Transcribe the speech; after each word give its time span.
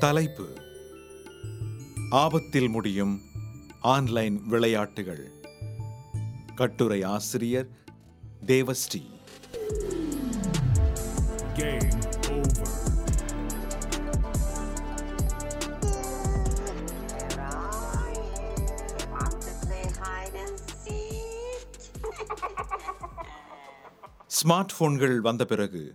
தலைப்பு. 0.00 0.54
ஆபத்தில் 2.10 2.68
முடியும் 2.68 3.20
ஆன்லைன் 3.80 4.46
விளையாட்டுகள். 4.46 5.30
கட்டுரை 6.54 7.02
ஆசிரியர் 7.02 7.68
தேவஸ்ரீ? 8.46 9.12
ஸ்மார்ட் 24.44 24.68
போன்கள் 24.78 25.20
வந்த 25.20 25.44
பிறகு 25.44 25.94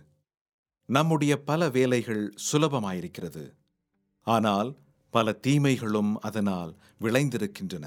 நம்முடைய 0.86 1.42
பல 1.42 1.68
வேலைகள் 1.68 2.34
சுலபமாயிருக்கிறது. 2.52 3.58
ஆனால் 4.34 4.70
பல 5.14 5.32
தீமைகளும் 5.46 6.12
அதனால் 6.20 6.72
விளைந்திருக்கின்றன. 7.00 7.86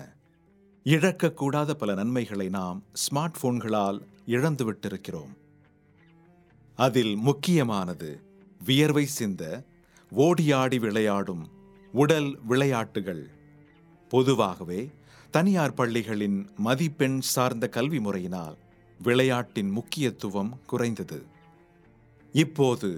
இழக்கக்கூடாத 0.86 1.72
பல 1.74 1.92
நன்மைகளை 1.94 2.48
நாம் 2.50 2.80
ஸ்மார்ட் 3.04 3.40
போன்களால் 3.42 4.00
இழந்துவிட்டிருக்கிறோம். 4.28 5.34
அதில் 6.80 7.14
முக்கியமானது 7.28 8.10
வியர்வை 8.62 9.06
சிந்த 9.18 9.44
ஓடியாடி 10.12 10.78
விளையாடும் 10.80 11.44
உடல் 11.94 12.32
விளையாட்டுகள். 12.48 13.24
பொதுவாகவே 14.12 14.82
தனியார் 15.32 15.78
பள்ளிகளின் 15.78 16.40
மதிப்பெண் 16.58 17.20
சார்ந்த 17.34 17.66
கல்வி 17.68 18.00
முறையினால் 18.00 18.58
விளையாட்டின் 19.00 19.72
முக்கியத்துவம் 19.78 20.52
குறைந்தது. 20.66 21.20
இப்போது 22.36 22.90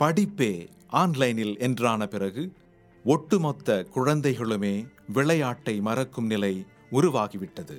படிப்பே 0.00 0.52
ஆன்லைனில் 1.02 1.54
என்றான 1.58 2.02
பிறகு 2.06 2.42
ஒட்டுமொத்த 3.12 3.74
குழந்தைகளுமே 3.94 4.72
விளையாட்டை 5.16 5.74
மறக்கும் 5.80 6.26
நிலை 6.26 6.66
உருவாகிவிட்டது. 6.92 7.76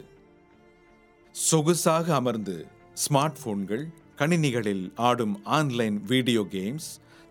சொகுசாக 1.36 2.14
அமர்ந்து 2.20 2.56
ஸ்மார்ட் 3.02 3.40
போன்கள் 3.44 3.84
கணினிகளில் 4.18 4.86
ஆடும் 4.96 5.36
ஆன்லைன் 5.58 5.98
வீடியோ 6.12 6.42
கேம்ஸ் 6.52 6.88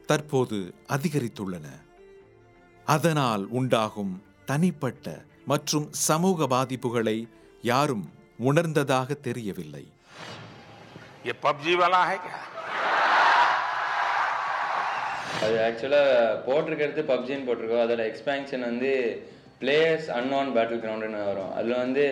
தற்போது 0.07 0.59
அதிகரித்துள்ளன. 0.89 1.67
அதனால் 2.85 3.47
உண்டாகும் 3.61 4.23
தனிப்பட்ட 4.45 5.25
மற்றும் 5.47 5.89
சமூக 5.93 6.49
பாதிப்புகளை 6.55 7.19
யாரும் 7.63 8.07
உணர்ந்ததாக 8.39 9.15
தெரியவில்லை. 9.29 9.85
பப்ஜி 11.25 11.73
வாலா 11.83 12.03
ஹே 12.11 12.19
அது 15.45 15.57
ஆக்சுவலாக 15.67 16.37
போட்டிருக்கிறது 16.47 17.03
பப்ஜின்னு 17.13 17.47
போட்டிருக்கோம். 17.49 17.85
அதோட 17.87 18.03
எக்ஸ்பேன்ஷன் 18.11 18.65
வந்து 18.71 18.91
பிளேயர்ஸ் 19.61 20.09
அன்னோன் 20.19 20.49
பேட்டில் 20.57 20.83
கிரவுண்டுன்னு 20.85 21.21
வரும். 21.29 21.53
அதில் 21.59 21.83
வந்து 21.83 22.05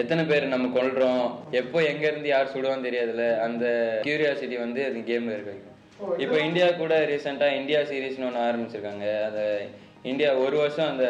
எத்தனை 0.00 0.22
பேர் 0.30 0.52
நம்ம 0.54 0.70
கொல்றோம்? 0.78 1.26
எப்போ 1.60 1.78
எங்கேருந்து 1.90 2.30
யார் 2.32 2.52
சுடுவோம் 2.54 2.86
தெரியாதுல்ல. 2.86 3.26
அந்த 3.46 3.64
கியூரியாசிட்டி 4.06 4.56
வந்து 4.64 4.80
அது 4.88 5.04
கேமில் 5.10 5.36
இருக்கு. 5.36 5.56
இப்போ 6.24 6.36
இந்தியா 6.48 6.66
கூட 6.82 6.94
ரீசெண்டாக 7.12 7.58
இந்தியா 7.60 7.80
சீரீஸ்னு 7.90 8.28
ஒன்று 8.28 8.46
ஆரம்பிச்சிருக்காங்க. 8.48 9.06
அதை 9.28 9.44
இந்தியா 10.04 10.28
ஒரு 10.42 10.56
வருஷம் 10.60 10.90
அந்த 10.90 11.06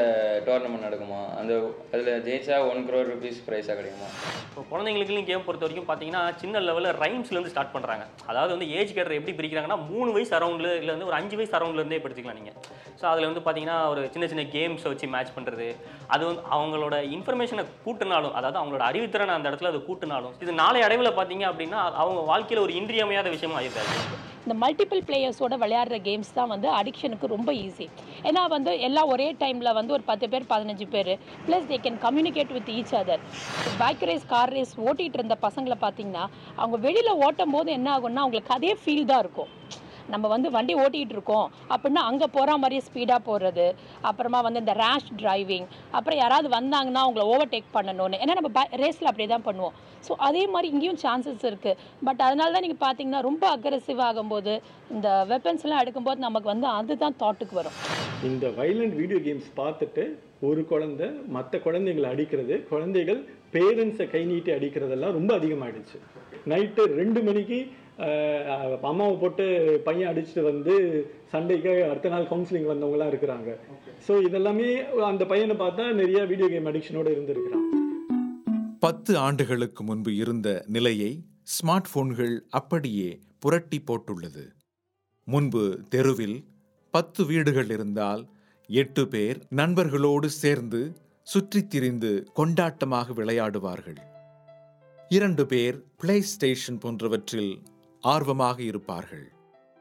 டோர்னமெண்ட் 0.47 0.85
நடக்குமா? 0.87 1.19
அந்த 1.41 1.53
அதில் 1.93 2.23
ஜெயிச்சா 2.25 2.57
ஒன் 2.71 2.81
க்ரோர் 2.87 3.11
ருபீஸ் 3.11 3.37
ப்ரைஸாக 3.47 3.75
கிடைக்குமா? 3.79 4.09
இப்போ 4.47 4.63
குழந்தைங்களுக்குலாம் 4.71 5.29
கேம் 5.29 5.45
பொறுத்த 5.47 5.65
வரைக்கும் 5.65 5.87
பார்த்தீங்கன்னா 5.91 6.23
சின்ன 6.41 6.61
லெவலில் 6.65 6.97
ரைம்ஸ்லேருந்து 7.03 7.53
ஸ்டார்ட் 7.53 7.73
பண்ணுறாங்க 7.75 8.05
அதாவது 8.31 8.53
வந்து 8.55 8.69
ஏஜ் 8.79 8.95
கேட்டர் 8.97 9.17
எப்படி 9.19 9.35
பிரிக்கிறாங்கன்னா 9.39 9.79
மூணு 9.91 10.09
வயசு 10.17 10.33
அரௌண்டில் 10.39 10.71
இல்லை 10.81 10.93
வந்து 10.95 11.09
ஒரு 11.11 11.17
அஞ்சு 11.21 11.37
வயசு 11.41 11.55
அரௌண்ட்லேருந்தே 11.59 12.01
எடுத்துக்கலாம் 12.01 12.41
நீங்கள் 12.41 12.57
ஸோ 13.03 13.07
அதில் 13.13 13.29
வந்து 13.31 13.43
பார்த்தீங்கன்னா 13.45 13.79
ஒரு 13.93 14.03
சின்ன 14.15 14.29
சின்ன 14.33 14.47
கேம்ஸை 14.57 14.91
வச்சு 14.93 15.13
மேட்ச் 15.15 15.35
பண்ணுறது 15.37 15.69
அது 16.15 16.23
வந்து 16.31 16.43
அவங்களோட 16.57 16.99
இன்ஃபர்மேஷனை 17.17 17.67
கூட்டினாலும் 17.87 18.35
அதாவது 18.41 18.61
அவங்களோட 18.63 18.85
அறிவுத்திறனை 18.91 19.37
அந்த 19.39 19.51
இடத்துல 19.53 19.73
அதை 19.73 19.83
கூட்டினாலும் 19.89 20.35
இது 20.45 20.55
நாளை 20.63 20.83
அடைவில் 20.89 21.19
பார்த்தீங்க 21.21 21.47
அப்படின்னா 21.53 21.83
அவங்க 22.03 22.23
வாழ்க்கையில் 22.33 22.65
ஒரு 22.67 22.75
இன்றியமையாத 22.83 23.31
விஷயமா 23.37 23.59
ஆயிருக்காரு 23.61 23.95
இந்த 24.45 24.55
மல்டிபிள் 24.63 25.03
பிளேயர்ஸோட 25.09 25.55
விளையாடுற 25.63 25.97
கேம்ஸ் 26.07 26.33
தான் 26.39 26.51
வந்து 26.53 26.69
அடிக்ஷனுக்கு 26.79 27.27
ரொம்ப 27.35 27.51
ஈஸி 27.65 27.87
ஏன்னா 28.29 28.43
வந்து 28.55 28.73
எல்லாம் 28.89 29.11
ஒரே 29.15 29.29
டைமில் 29.43 29.77
வந்து 29.79 29.95
ஒரு 29.97 30.05
பத்து 30.11 30.29
பேர் 30.33 30.51
பதினஞ்சு 30.53 30.87
பேர் 30.95 31.13
plus 31.47 31.69
they 31.71 31.79
can 31.87 32.01
communicate 32.07 32.55
with 32.57 32.71
each 32.79 32.95
other 33.01 33.23
bike 33.83 34.05
race 34.11 34.27
car 34.33 34.55
race 34.57 34.75
ஓட்டிகிட்டு 34.87 35.21
இருந்த 35.21 35.37
பசங்களை 35.47 35.79
பார்த்தீங்கன்னா 35.85 36.25
அவங்க 36.59 36.79
வெளியில் 36.87 37.21
ஓட்டும் 37.27 37.55
போது 37.57 37.71
என்ன 37.79 37.91
ஆகும்னா 37.97 38.25
அவங்களுக்கு 38.25 38.57
அதே 38.59 38.73
ஃபீல் 38.83 39.09
தான் 39.13 39.23
இருக்கும். 39.25 39.51
நம்ம 40.15 40.29
வந்து 40.35 40.49
வண்டி 40.57 40.75
ஓட்டிகிட்டு 40.83 41.15
இருக்கோம் 41.17 41.47
அப்படின்னா 41.75 42.03
அங்கே 42.11 42.29
போகிற 42.37 42.57
மாதிரியே 42.63 42.83
ஸ்பீடாக 42.89 43.21
போடுறது 43.29 43.67
அப்புறமா 44.11 44.41
வந்து 44.47 44.63
இந்த 44.65 44.75
ரேஷ் 44.83 45.11
டிரைவிங் 45.23 45.67
அப்புறம் 45.97 46.21
யாராவது 46.23 46.51
வந்தாங்கன்னா 46.59 47.03
அவங்கள 47.07 47.25
ஓவர்டேக் 47.35 47.75
பண்ணணும்னு. 47.77 48.21
ஏன்னா 48.23 48.37
நம்ம 48.39 48.67
ரேஸில் 48.83 49.11
அப்படியே 49.11 49.31
தான் 49.35 49.47
பண்ணுவோம். 49.49 49.77
ஸோ 50.07 50.13
அதே 50.27 50.43
மாதிரி 50.53 50.69
இங்கேயும் 50.75 51.01
சான்சஸ் 51.05 51.45
இருக்குது 51.51 51.79
பட் 52.07 52.23
அதனால 52.27 52.53
தான் 52.57 52.65
நீங்கள் 52.67 52.83
பார்த்தீங்கன்னா 52.85 53.21
ரொம்ப 53.29 53.45
அக்ரெசிவ் 53.57 54.01
ஆகும்போது 54.09 54.53
இந்த 54.97 55.09
வெப்பன்ஸ்லாம் 55.33 55.83
எடுக்கும்போது 55.85 56.27
நமக்கு 56.27 56.49
வந்து 56.53 56.69
அதுதான் 56.79 57.19
தாட்டுக்கு 57.23 57.57
வரும். 57.61 57.77
இந்த 58.31 58.47
வைலண்ட் 58.61 58.97
வீடியோ 59.01 59.21
கேம்ஸ் 59.27 59.51
பார்த்துட்டு 59.61 60.05
ஒரு 60.49 60.63
குழந்தை 60.71 61.07
மற்ற 61.37 61.55
குழந்தைங்களை 61.67 62.09
அடிக்கிறது 62.15 62.55
குழந்தைகள் 62.71 63.21
பேரண்ட்ஸை 63.55 64.07
கை 64.15 64.23
நீட்டி 64.31 64.51
அடிக்கிறதெல்லாம் 64.57 65.17
ரொம்ப 65.19 65.31
அதிகமாகிடுச்சு 65.39 65.99
நைட்டு 66.53 66.83
ரெண்டு 67.01 67.21
மணிக்கு 67.29 67.59
அம்மாவை 68.91 69.15
போட்டு 69.23 69.45
பையன் 69.87 70.11
அடிச்சுட்டு 70.11 70.43
வந்து 70.43 70.75
சண்டைக்கு 71.33 71.73
அடுத்த 71.89 72.13
நாள் 72.15 72.29
கவுன்சிலிங் 72.31 72.69
வந்தவங்களாம் 72.71 73.11
இருக்கிறாங்க. 73.13 73.51
ஸோ 74.07 74.13
இதெல்லாமே 74.29 74.69
அந்த 75.11 75.25
பையனை 75.33 75.57
பார்த்தா 75.57 75.87
நிறைய 76.01 76.21
வீடியோ 76.31 76.49
கேம் 76.53 76.71
அடிக்ஷனோட 76.71 77.09
இருந்திருக்கிறான். 77.17 77.67
பத்து 78.87 79.13
ஆண்டுகளுக்கு 79.27 79.83
முன்பு 79.85 80.13
இருந்த 80.17 80.49
நிலையை 80.77 81.13
ஸ்மார்ட் 81.55 81.91
போன்கள் 81.93 82.35
அப்படியே 82.61 83.11
புரட்டி 83.39 83.79
போட்டுள்ளது. 83.89 84.45
முன்பு 85.25 85.65
தெருவில் 85.95 86.39
பத்து 86.95 87.21
வீடுகள் 87.25 87.71
இருந்தால் 87.77 88.23
எட்டு 88.69 89.03
பேர் 89.09 89.39
நண்பர்களோடு 89.61 90.29
சேர்ந்து 90.43 90.81
சுற்றித் 91.27 91.71
திரிந்து 91.71 92.13
கொண்டாட்டமாக 92.39 93.13
விளையாடுவார்கள். 93.21 94.01
இரண்டு 95.09 95.45
பேர் 95.47 95.77
பிளே 95.97 96.17
ஸ்டேஷன் 96.33 96.81
போன்றவற்றில் 96.85 97.53
ஆர்வமாக 98.01 98.63
இருப்பார்கள். 98.63 99.33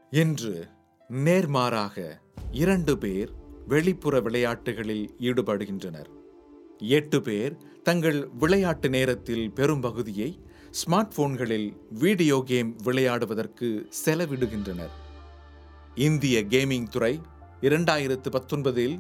என்று 0.09 0.67
நேர்மாறாக 1.09 2.19
இரண்டு 2.51 2.97
பேர் 2.97 3.31
வெளிப்புற 3.67 4.21
விளையாட்டுகளில் 4.21 5.15
ஈடுபடுகின்றனர். 5.19 6.09
எட்டு 6.77 7.21
பேர் 7.21 7.57
தங்கள் 7.83 8.27
விளையாட்டு 8.27 8.89
நேரத்தில் 8.89 9.51
பெரும்பகுதியை 9.51 10.39
ஸ்மார்ட் 10.71 11.13
போன்களில் 11.15 11.77
வீடியோ 11.89 12.43
கேம் 12.45 12.75
விளையாடுவதற்கு 12.83 13.91
செலவிடுகின்றனர். 14.05 14.89
இந்திய 15.95 16.43
கேமிங் 16.43 16.87
துறை 16.87 17.19
இரண்டாயிரத்து 17.61 18.29
பத்தொன்பதில் 18.31 18.99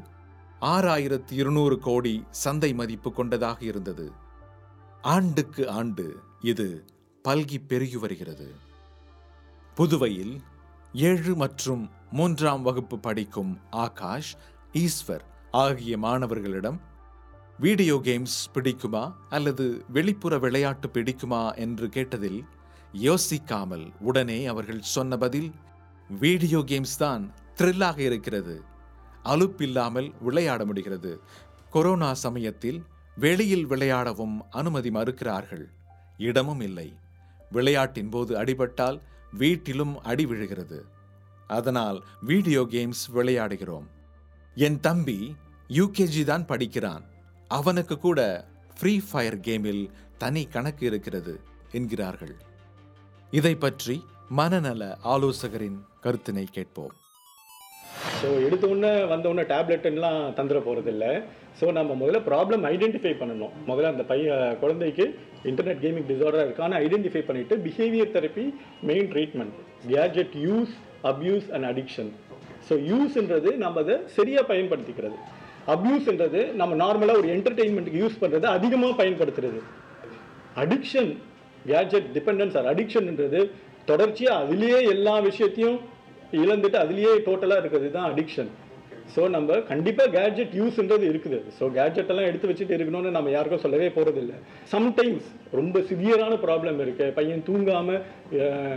ஆறாயிரத்து 0.61 1.31
இருநூறு 1.31 1.79
கோடி 1.79 2.23
சந்தை 2.29 2.73
மதிப்பு 2.73 3.13
கொண்டதாக 3.13 3.65
இருந்தது. 3.65 4.11
ஆண்டுக்கு 5.01 5.69
ஆண்டு 5.69 6.15
இது 6.41 6.85
பல்கி 7.27 7.57
பெருகி 7.67 7.97
வருகிறது. 7.97 8.67
புதுவையில் 9.79 10.41
ஏழு 10.93 11.35
மற்றும் 11.35 11.89
மூன்றாம் 12.11 12.61
வகுப்பு 12.61 12.99
படிக்கும் 12.99 13.51
ஆகாஷ் 13.69 14.31
ஈஸ்வர் 14.73 15.23
ஆகிய 15.51 15.97
மாணவர்களிடம் 15.97 16.79
வீடியோ 17.59 18.01
கேம்ஸ் 18.03 18.35
பிடிக்குமா 18.53 19.13
அல்லது 19.29 19.65
வெளிப்புற 19.87 20.37
விளையாட்டு 20.39 20.87
பிடிக்குமா 20.93 21.55
என்று 21.55 21.87
கேட்டதில் 21.87 22.41
யோசிக்காமல் 22.93 23.91
உடனே 23.99 24.45
அவர்கள் 24.45 24.81
சொன்ன 24.81 25.17
பதில் 25.17 25.51
வீடியோ 26.09 26.59
கேம்ஸ் 26.59 26.97
தான் 26.97 27.31
த்ரில்லாக 27.57 27.97
இருக்கிறது. 27.97 28.63
அலுப்பில்லாமல் 29.23 30.11
விளையாட 30.19 30.65
முடிகிறது. 30.65 31.21
கொரோனா 31.69 32.13
சமயத்தில் 32.13 32.85
வெளியில் 33.15 33.67
விளையாடவும் 33.67 34.37
அனுமதி 34.49 34.91
மறுக்கிறார்கள். 34.91 35.65
இடமும் 36.17 36.61
இல்லை. 36.61 36.93
விளையாட்டின் 37.51 38.09
போது 38.09 38.43
அடிபட்டால் 38.43 38.99
வீட்டிலும் 39.41 39.95
அடி 40.11 40.25
விழுகிறது. 40.25 40.79
அதனால் 41.57 41.99
வீடியோ 42.29 42.61
கேம்ஸ் 42.73 43.03
விளையாடுகிறோம். 43.17 43.87
என் 44.57 44.79
தம்பி 44.87 45.19
யூகேஜி 45.79 46.23
தான் 46.23 46.45
படிக்கிறான். 46.51 47.03
அவனுக்கு 47.49 47.97
கூட 47.97 48.19
ஃப்ரீ 48.79 48.93
ஃபயர் 49.07 49.39
கேமில் 49.47 49.83
தனி 50.17 50.43
கணக்கு 50.55 50.85
இருக்கிறது 50.85 51.33
என்கிறார்கள். 51.71 52.35
இதை 53.31 53.55
பற்றி 53.55 53.95
மனநல 54.39 54.83
ஆலோசகரின் 55.13 55.79
கருத்தினை 56.03 56.45
கேட்போம். 56.57 56.93
ஸோ 58.21 58.27
எடுத்த 58.45 58.65
உடனே 58.67 58.93
வந்த 59.11 59.25
உடனே 59.29 59.45
டேப்லெட்லாம் 59.53 60.21
தந்துட 60.37 60.59
போகிறதில்ல 60.67 61.05
ஸோ 61.59 61.65
நம்ம 61.77 61.95
முதல்ல 62.01 62.19
ப்ராப்ளம் 62.29 62.63
ஐடென்டிஃபை 62.73 63.13
பண்ணணும். 63.21 63.53
முதல்ல 63.69 63.91
அந்த 63.93 64.03
பைய 64.11 64.35
குழந்தைக்கு 64.61 65.05
இன்டர்நெட் 65.49 65.81
கேமிங் 65.83 66.07
டிசார்டராக 66.11 66.47
இருக்கான்னு 66.47 66.79
ஐடென்டிஃபை 66.85 67.21
பண்ணிவிட்டு 67.29 67.55
behaviour 67.65 68.13
therapy 68.15 68.45
main 68.89 69.09
treatment 69.13 69.55
gadget 69.93 70.35
use 70.47 70.73
abuse 71.11 71.47
and 71.55 71.67
addiction 71.71 72.11
so 72.69 72.75
யூஸ்ன்றது 72.91 73.51
நம்ம 73.63 73.81
அதை 73.85 73.97
சரியாக 74.17 74.45
பயன்படுத்திக்கிறது. 74.51 75.17
அப்யூஸ்ன்றது 75.73 76.41
நம்ம 76.59 76.75
நார்மலாக 76.83 77.21
ஒரு 77.21 77.29
என்டர்டெயின்மெண்ட்டுக்கு 77.35 78.01
யூஸ் 78.03 78.21
பண்ணுறது 78.21 78.47
அதிகமாக 78.57 78.93
பயன்படுத்துறது. 79.01 79.59
அடிக்ஷன் 80.63 81.11
கேட்ஜெட் 81.71 82.07
டிபெண்டன்ஸ் 82.17 82.55
ஆர் 82.59 82.69
அடிக்ஷன்ன்றது 82.73 83.41
தொடர்ச்சியாக 83.89 84.41
அதுலேயே 84.43 84.79
எல்லா 84.95 85.15
விஷயத்தையும் 85.29 85.77
இழந்துட்டு 86.43 86.77
அதுலேயே 86.83 87.13
டோட்டலாக 87.27 87.61
இருக்கிறது 87.61 87.89
தான் 87.97 88.09
அடிக்ஷன் 88.11 88.49
ஸோ 89.15 89.21
நம்ம 89.35 89.55
கண்டிப்பாக 89.69 90.09
கேட்ஜெட் 90.15 90.53
யூஸ்ன்றது 90.59 91.05
இருக்குது. 91.11 91.37
ஸோ 91.57 91.63
கேட்ஜெட் 91.77 92.11
எல்லாம் 92.13 92.27
எடுத்து 92.29 92.49
வச்சுட்டு 92.49 92.75
இருக்கணும்னு 92.77 93.11
நம்ம 93.17 93.31
யாருக்கும் 93.35 93.63
சொல்லவே 93.63 93.87
போகிறதில்ல 93.95 94.33
சம்டைம்ஸ் 94.73 95.27
ரொம்ப 95.59 95.79
சிவியரான 95.89 96.33
ப்ராப்ளம் 96.45 96.79
இருக்குது 96.85 97.13
பையன் 97.17 97.43
தூங்காமல் 97.47 98.01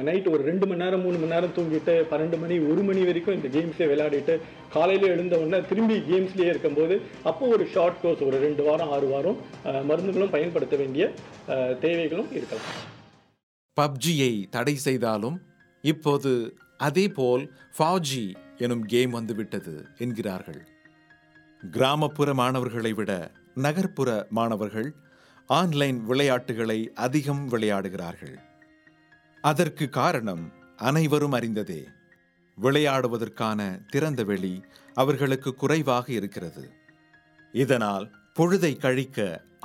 நைட் 0.08 0.31
ஒரு 0.34 0.43
ரெண்டு 0.50 0.67
மணி 0.70 0.82
நேரம் 0.84 1.05
மூணு 1.06 1.19
மணி 1.23 1.34
நேரம் 1.34 1.55
தூங்கிட்டு 1.58 1.94
பன்னெண்டு 2.12 2.38
மணி 2.43 2.56
ஒரு 2.70 2.84
மணி 2.88 3.02
வரைக்கும் 3.08 3.37
இந்த 3.38 3.50
கேம்ஸே 3.56 3.88
விளையாடிட்டு 3.93 4.37
காலையில் 4.76 5.12
எழுந்த 5.14 5.34
உடனே 5.43 5.61
திரும்பி 5.73 5.99
கேம்ஸ்லேயே 6.11 6.50
இருக்கும்போது 6.55 6.96
அப்போ 7.31 7.50
ஒரு 7.56 7.67
ஷார்ட் 7.75 8.00
கோர்ஸ் 8.02 8.25
ஒரு 8.28 8.38
ரெண்டு 8.46 8.64
வாரம் 8.69 8.93
ஆறு 8.96 9.08
வாரம் 9.14 9.38
மருந்துகளும் 9.90 10.35
பயன்படுத்த 10.37 10.76
வேண்டிய 10.82 11.05
தேவைகளும் 11.85 12.32
இருக்கலாம். 12.38 12.69
பப்ஜியை 13.76 14.32
தடை 14.56 14.76
செய்தாலும் 14.87 15.37
இப்போது 15.85 16.32
அதேபோல் 16.87 17.44
ஃபாஜி 17.76 18.25
எனும் 18.64 18.85
கேம் 18.93 19.12
வந்துவிட்டது 19.17 19.75
என்கிறார்கள். 20.05 20.62
கிராமப்புற 21.62 22.31
மாணவர்களை 22.41 22.93
விட 22.93 23.11
நகர்ப்புற 23.64 24.11
மாணவர்கள் 24.38 24.91
ஆன்லைன் 25.50 25.99
விளையாட்டுகளை 26.11 26.79
அதிகம் 27.06 27.44
விளையாடுகிறார்கள். 27.53 28.37
அதற்கு 29.44 29.85
காரணம் 29.99 30.44
அனைவரும் 30.88 31.35
அறிந்ததே 31.38 31.82
விளையாடுவதற்கான 32.59 33.61
திறந்த 33.93 34.23
வெளி 34.31 34.55
அவர்களுக்கு 34.94 35.50
குறைவாக 35.55 36.06
இருக்கிறது. 36.19 36.64
இதனால் 37.62 38.06
பொழுதை 38.38 38.73
கழிக்க 38.79 39.19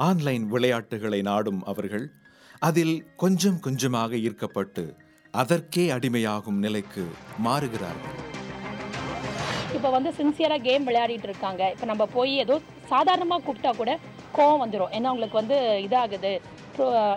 ஆன்லைன் 0.07 0.45
விளையாட்டுகளை 0.53 1.19
நாடும் 1.21 1.61
அவர்கள் 1.71 2.07
அதில் 2.69 2.95
கொஞ்சம் 3.15 3.59
கொஞ்சமாக 3.59 4.15
ஈர்க்கப்பட்டு 4.27 4.85
அதற்கே 5.33 5.85
அடிமையாகும் 5.95 6.61
நிலைக்கு 6.65 7.03
மாறுகிறார்கள். 7.45 8.17
இப்போ 9.77 9.89
வந்து 9.95 10.12
சின்சியராக 10.19 10.65
கேம் 10.68 10.85
விளையாடிட்டு 10.88 11.27
இருக்காங்க. 11.29 11.63
இப்போ 11.74 11.85
நம்ம 11.89 12.03
போய் 12.15 12.31
ஏதோ 12.44 12.56
சாதாரணமாக 12.91 13.41
கூப்பிட்டா 13.47 13.71
கூட 13.79 13.91
கோவம் 14.38 14.62
வந்துடும் 14.63 14.94
ஏன்னா 14.97 15.12
உங்களுக்கு 15.13 15.38
வந்து 15.41 15.57
இதாகுது. 15.88 16.31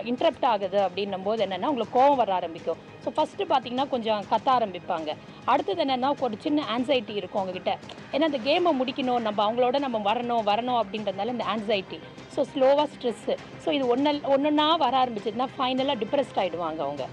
இன்ட்ரப்ட் 0.09 0.45
ஆகுது 0.51 0.77
அப்படின்னும் 0.85 1.25
போது 1.27 1.39
என்னென்னா 1.45 1.69
உங்களுக்கு 1.71 1.95
கோவம் 1.97 2.19
வர 2.21 2.31
ஆரம்பிக்கும். 2.37 2.79
ஸோ 3.03 3.09
ஃபஸ்ட்டு 3.15 3.47
பார்த்தீங்கன்னா 3.51 3.85
கொஞ்சம் 3.93 4.21
கத்த 4.31 4.47
ஆரம்பிப்பாங்க. 4.57 5.09
அடுத்தது 5.53 5.83
என்னென்னா 5.85 6.09
ஒரு 6.27 6.37
சின்ன 6.45 6.65
ஆன்சைட்டி 6.75 7.13
இருக்கும் 7.19 7.41
அவங்ககிட்ட 7.41 7.73
ஏன்னா 8.13 8.29
அந்த 8.29 8.41
கேமை 8.47 8.73
முடிக்கணும் 8.79 9.25
நம்ம 9.27 9.39
அவங்களோட 9.47 9.79
நம்ம 9.85 10.01
வரணும் 10.09 10.47
வரணும் 10.51 10.79
அப்படின்றதுனால 10.81 11.35
இந்த 11.35 11.47
ஆன்சைட்டி 11.55 11.99
ஸோ 12.35 12.43
ஸ்லோவாக 12.53 12.87
ஸ்ட்ரெஸ்ஸு 12.93 13.35
ஸோ 13.65 13.71
இது 13.79 13.85
ஒன்று 13.95 14.13
ஒன்றுன்னா 14.35 14.67
வர 14.85 14.95
ஆரம்பிச்சதுன்னா 15.03 15.49
ஃபைனலாக 15.57 15.99
டிப்ரெஸ்ட் 16.03 16.41
ஆகிடுவாங்க 16.43 16.81
அவங்க. 16.87 17.05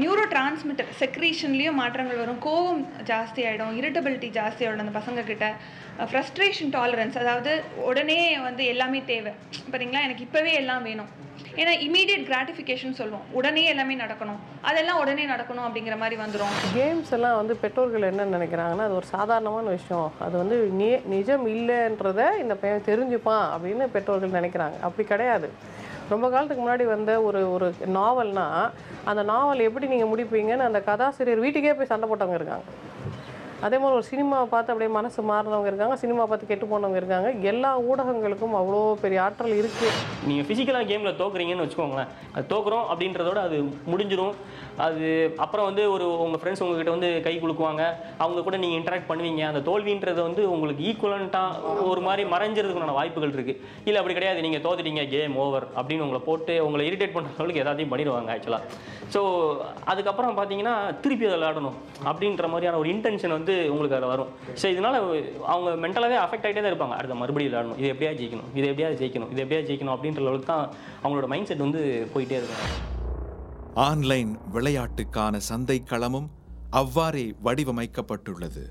நியூரோ 0.00 0.24
டிரான்ஸ்மிட்டர் 0.32 0.90
செக்ரீஷன்லேயும் 1.00 1.78
மாற்றங்கள் 1.80 2.20
வரும். 2.22 2.42
கோவம் 2.44 2.82
ஜாஸ்தி 3.10 3.40
ஆகிடும் 3.48 3.72
இரிட்டபிலிட்டி 3.80 4.28
ஜாஸ்தி 4.36 4.62
ஆகிடும் 4.66 4.84
அந்த 4.84 4.94
பசங்கக்கிட்ட 4.98 5.46
ஃப்ரஸ்ட்ரேஷன் 6.10 6.70
டாலரன்ஸ் 6.76 7.16
அதாவது 7.22 7.52
உடனே 7.88 8.20
வந்து 8.44 8.62
எல்லாமே 8.72 9.00
தேவை. 9.10 9.32
பார்த்தீங்களா 9.70 10.04
எனக்கு 10.08 10.26
இப்போவே 10.26 10.52
எல்லாம் 10.60 10.86
வேணும். 10.90 11.10
ஏன்னா 11.60 11.72
இமீடியட் 11.86 12.24
கிராட்டிஃபிகேஷன் 12.30 12.96
சொல்லுவோம். 13.00 13.26
உடனே 13.38 13.64
எல்லாமே 13.72 13.94
நடக்கணும். 14.04 14.40
அதெல்லாம் 14.70 15.00
உடனே 15.02 15.24
நடக்கணும் 15.32 15.66
அப்படிங்கிற 15.66 15.96
மாதிரி 16.02 16.16
வந்துடும் 16.22 16.54
கேம்ஸ் 16.76 17.12
எல்லாம் 17.16 17.38
வந்து 17.40 17.56
பெற்றோர்கள் 17.64 18.08
என்ன 18.10 18.28
நினைக்கிறாங்கன்னா 18.36 18.86
அது 18.88 18.98
ஒரு 19.00 19.08
சாதாரணமான 19.16 19.66
விஷயம். 19.78 20.10
அது 20.26 20.34
வந்து 20.42 20.56
நிஜம் 21.14 21.46
இல்லைன்றத 21.56 22.30
இந்த 22.44 22.56
பையன் 22.62 22.88
தெரிஞ்சுப்பான் 22.90 23.46
அப்படின்னு 23.56 23.86
பெற்றோர்கள் 23.96 24.36
நினைக்கிறாங்க. 24.38 24.78
அப்படி 24.88 25.06
கிடையாது. 25.12 25.50
ரொம்ப 26.12 26.26
காலத்துக்கு 26.30 26.62
முன்னாடி 26.64 26.84
வந்த 26.92 27.10
ஒரு 27.28 27.40
ஒரு 27.54 27.66
நாவல்னா 27.98 28.46
அந்த 29.10 29.22
நாவல் 29.32 29.66
எப்படி 29.68 29.86
நீங்கள் 29.92 30.10
முடிப்பீங்கன்னு 30.12 30.68
அந்த 30.68 30.80
கதாசிரியர் 30.88 31.44
வீட்டுக்கே 31.44 31.74
போய் 31.78 31.92
சண்டை 31.92 32.06
போட்டவங்க 32.10 32.38
இருக்காங்க. 32.40 32.64
அதே 33.66 33.76
மாதிரி 33.80 33.96
ஒரு 33.96 34.06
சினிமாவை 34.10 34.44
பார்த்து 34.52 34.72
அப்படியே 34.72 34.90
மனசு 34.96 35.20
மாறினவங்க 35.30 35.68
இருக்காங்க 35.70 35.96
சினிமா 36.02 36.22
பார்த்து 36.28 36.48
கெட்டு 36.50 36.66
போனவங்க 36.70 36.98
இருக்காங்க. 37.00 37.30
எல்லா 37.50 37.70
ஊடகங்களுக்கும் 37.88 38.54
அவ்வளோ 38.60 38.78
பெரிய 39.02 39.18
ஆற்றல் 39.24 39.56
இருக்குது 39.60 39.90
நீங்கள் 40.28 40.46
ஃபிசிக்கலாக 40.48 40.86
கேமில் 40.90 41.18
தோக்குறீங்கன்னு 41.18 41.64
வச்சுக்கோங்களேன். 41.64 42.10
அது 42.34 42.44
தோக்குறோம் 42.52 42.86
அப்படின்றதோட 42.92 43.40
அது 43.48 43.56
முடிஞ்சிடும் 43.92 44.36
அது 44.86 45.08
அப்புறம் 45.44 45.66
வந்து 45.68 45.82
ஒரு 45.94 46.06
உங்கள் 46.24 46.40
ஃப்ரெண்ட்ஸ் 46.42 46.62
உங்ககிட்ட 46.66 46.94
வந்து 46.96 47.10
கை 47.26 47.34
குலுக்குவாங்க. 47.42 47.82
அவங்க 48.24 48.44
கூட 48.46 48.56
நீங்கள் 48.62 48.80
இன்டராக்ட் 48.80 49.10
பண்ணுவீங்க. 49.10 49.42
அந்த 49.50 49.62
தோல்வின்றது 49.68 50.20
வந்து 50.28 50.42
உங்களுக்கு 50.54 50.86
ஈக்குவலண்ட்டாக 50.92 51.74
ஒரு 51.90 52.02
மாதிரி 52.08 52.24
மறைஞ்சிறதுக்கான 52.34 52.96
வாய்ப்புகள் 53.00 53.36
இருக்குது 53.36 53.60
இல்லை 53.88 54.00
அப்படி 54.02 54.16
கிடையாது. 54.20 54.46
நீங்கள் 54.46 54.64
தோத்துட்டீங்க 54.68 55.04
கேம் 55.14 55.36
ஓவர் 55.44 55.68
அப்படின்னு 55.78 56.06
உங்களை 56.06 56.22
போட்டு 56.30 56.56
உங்களை 56.68 56.88
இரிட்டேட் 56.90 57.14
பண்ணுறவங்களுக்கு 57.18 57.64
எல்லாத்தையும் 57.64 57.92
பண்ணிடுவாங்க 57.94 58.34
ஆக்சுவலாக 58.36 58.64
ஸோ 59.14 59.20
அதுக்கப்புறம் 59.92 60.34
பார்த்தீங்கன்னா 60.40 60.74
திருப்பி 61.04 61.24
அதை 61.28 61.36
விளையாடணும் 61.38 61.78
அப்படின்ற 62.10 62.46
மாதிரியான 62.54 62.78
ஒரு 62.82 62.90
இன்டென்ஷன் 62.96 63.36
வந்து 63.36 63.49
உங்களுக்கு 63.72 63.96
அதில் 63.98 64.12
வரும். 64.12 64.30
ஸோ 64.60 64.66
இதனால் 64.74 64.98
அவங்க 65.52 65.70
மென்டலாகவே 65.84 66.18
அஃபெக்ட் 66.24 66.46
ஆகிட்டே 66.46 66.62
தான் 66.62 66.72
இருப்பாங்க. 66.72 66.96
அடுத்த 66.98 67.16
மறுபடியும் 67.22 67.52
விளாடணும் 67.52 67.78
இது 67.80 67.92
எப்படியா 67.94 68.12
ஜெயிக்கணும். 68.20 68.50
இது 68.58 68.66
எப்படியா 68.72 68.90
ஜெயிக்கணும். 69.00 69.30
இது 69.34 69.42
எப்படியா 69.44 69.62
ஜெயிக்கணும் 69.68 69.94
அப்படின்ற 69.96 70.22
அளவுக்கு 70.24 70.50
தான் 70.52 70.66
அவங்களோட 71.02 71.28
மைண்ட் 71.32 71.50
செட் 71.50 71.64
வந்து 71.66 71.82
போயிட்டே 72.14 72.36
இருக்கும். 72.40 72.60
ஆன்லைன் 73.88 74.30
விளையாட்டுக்கான 74.56 75.40
சந்தை 75.50 75.78
களமும் 75.92 76.28
அவ்வாறே 76.82 77.26
வடிவமைக்கப்பட்டுள்ளது. 77.46 78.64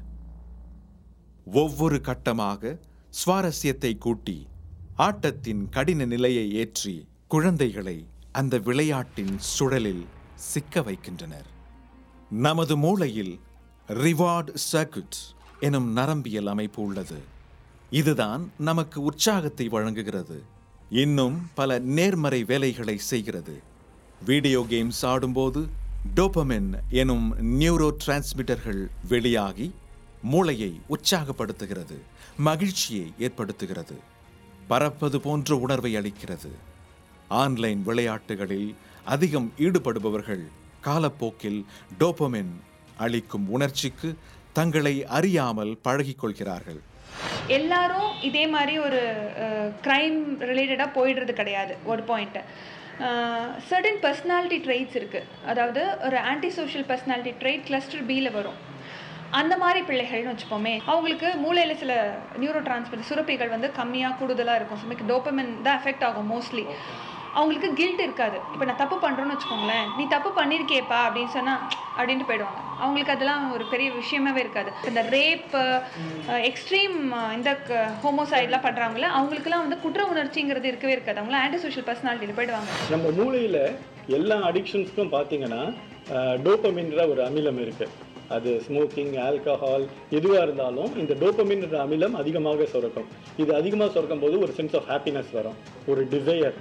ஒவ்வொரு 1.61 1.97
கட்டமாக 2.07 2.71
சுவாரஸ்யத்தை 3.19 3.91
கூட்டி 4.05 4.37
ஆட்டத்தின் 5.05 5.61
கடின 5.75 6.05
நிலையை 6.13 6.45
ஏற்றி 6.61 6.95
குழந்தைகளை 7.33 7.97
அந்த 8.39 8.55
விளையாட்டின் 8.67 9.35
சுழலில் 9.55 10.03
சிக்க 10.49 10.81
வைக்கின்றனர். 10.87 11.47
நமது 12.45 12.75
மூளையில் 12.83 13.33
ரிவார்ட் 13.89 14.49
சர்க்கிட் 14.71 15.17
எனும் 15.59 15.97
நரம்பியல் 15.97 16.45
அமைப்பு 16.45 16.83
உள்ளது. 16.83 17.17
இதுதான் 17.89 18.51
நமக்கு 18.57 19.01
உற்சாகத்தை 19.01 19.67
வழங்குகிறது. 19.67 20.43
இன்னும் 20.89 21.49
பல 21.53 21.79
நேர்மறை 21.79 22.43
வேலைகளை 22.43 22.97
செய்கிறது. 22.97 23.61
வீடியோ 24.25 24.65
கேம்ஸ் 24.69 25.01
ஆடும்போது 25.01 25.67
டோபமின் 26.15 26.79
எனும் 26.89 27.59
நியூரோ 27.59 27.89
டிரான்ஸ்மிட்டர்கள் 28.05 28.87
வெளியாகி 29.07 29.73
மூளையை 30.21 30.79
உற்சாகப்படுத்துகிறது 30.89 31.97
மகிழ்ச்சியை 32.37 33.13
ஏற்படுத்துகிறது 33.19 33.97
பறப்பது 34.67 35.21
போன்ற 35.21 35.55
உணர்வை 35.55 35.95
அளிக்கிறது. 35.95 36.51
ஆன்லைன் 37.27 37.83
விளையாட்டுகளில் 37.83 38.75
அதிகம் 39.05 39.53
ஈடுபடுபவர்கள் 39.57 40.45
காலப்போக்கில் 40.81 41.65
டோபமின் 41.99 42.53
அளிக்கும் 43.05 43.47
உணர்ச்சிக்கு 43.55 44.09
தங்களை 44.57 44.95
அறியாமல் 45.17 45.73
பழகிக்கொள்கிறார்கள். 45.87 46.79
எல்லாரும் 47.57 48.11
இதே 48.29 48.43
மாதிரி 48.55 48.73
ஒரு 48.87 49.01
க்ரைம் 49.85 50.19
ரிலேட்டடாக 50.49 50.95
போயிடுறது 50.97 51.33
கிடையாது 51.41 51.73
ஒரு 51.91 52.01
பாயிண்ட்டு 52.09 52.41
சர்டன் 53.67 53.99
பர்சனாலிட்டி 54.05 54.57
ட்ரைட்ஸ் 54.65 54.97
இருக்குது 54.99 55.29
அதாவது 55.51 55.81
ஒரு 56.07 56.17
anti 56.31 56.49
social 56.57 56.87
personality 56.89 57.33
trait 57.41 57.67
cluster 57.69 58.07
பியில் 58.09 58.35
வரும். 58.37 58.57
அந்த 59.39 59.53
மாதிரி 59.63 59.79
பிள்ளைகள்னு 59.89 60.31
வச்சுப்போமே 60.31 60.73
அவங்களுக்கு 60.91 61.29
மூளையில் 61.43 61.79
சில 61.81 61.93
நியூரோ 62.41 62.61
டிரான்ஸ்மிட்டர் 62.67 63.09
சுரப்பிகள் 63.09 63.53
வந்து 63.55 63.67
கம்மியாக 63.79 64.17
கூடுதலாக 64.21 64.59
இருக்கும். 64.59 64.81
சமைக்கு 64.83 65.09
டோப்பமின் 65.11 65.51
தான் 65.67 65.77
எஃபெக்ட் 65.79 66.05
ஆகும் 66.07 66.29
மோஸ்ட்லி 66.33 66.63
அவங்களுக்கு 67.37 67.69
கில்ட் 67.79 68.01
இருக்காது. 68.05 68.37
இப்போ 68.53 68.65
நான் 68.69 68.81
தப்பு 68.81 68.97
பண்ணுறோன்னு 69.03 69.35
வச்சுக்கோங்களேன். 69.35 69.85
நீ 69.97 70.03
தப்பு 70.15 70.29
பண்ணியிருக்கேப்பா 70.39 70.99
அப்படின்னு 71.07 71.33
சொன்னால் 71.37 71.61
அப்படின்ட்டு 71.97 72.29
போயிடுவாங்க. 72.29 72.59
அவங்களுக்கு 72.83 73.13
அதெல்லாம் 73.15 73.43
ஒரு 73.55 73.63
பெரிய 73.73 73.89
விஷயமாவே 73.99 74.41
இருக்காது. 74.45 74.71
இந்த 74.89 75.01
ரேப் 75.15 75.55
எக்ஸ்ட்ரீம் 76.49 76.97
இந்த 77.37 77.51
ஹோமோசைட்லாம் 78.03 78.65
பண்ணுறாங்களே 78.67 79.09
அவங்களுக்குலாம் 79.19 79.65
வந்து 79.65 79.79
குற்ற 79.85 80.03
உணர்ச்சிங்கிறது 80.13 80.69
இருக்கவே 80.71 80.95
இருக்காது. 80.97 81.19
அவங்களாம் 81.21 81.45
ஆன்டி 81.45 81.61
சோஷியல் 81.65 81.87
பர்சனாலிட்டியில் 81.89 82.37
போயிடுவாங்க. 82.39 82.71
நம்ம 82.95 83.15
மூளையில் 83.21 83.61
எல்லா 84.17 84.37
அடிக்ஷன்ஸ்க்கும் 84.51 85.15
பார்த்தீங்கன்னா 85.17 85.63
டோப்பமின்ற 86.45 87.01
ஒரு 87.13 87.21
அமிலம் 87.29 87.59
இருக்குது 87.65 87.95
அது 88.35 88.49
ஸ்மோக்கிங் 88.65 89.13
ஆல்கஹால் 89.27 89.85
எதுவாக 90.17 90.41
இருந்தாலும் 90.45 90.91
இந்த 91.01 91.13
டோப்பமின்ற 91.21 91.77
அமிலம் 91.83 92.15
அதிகமாக 92.21 92.65
சுரக்கும். 92.73 93.07
இது 93.41 93.51
அதிகமாக 93.59 93.89
சுரக்கும் 93.95 94.21
போது 94.23 94.35
ஒரு 94.45 94.51
சென்ஸ் 94.57 94.75
ஆஃப் 94.79 94.89
ஹாப்பினஸ் 94.91 95.31
வரும். 95.37 95.57
ஒரு 95.91 96.01
டிசையர் 96.13 96.57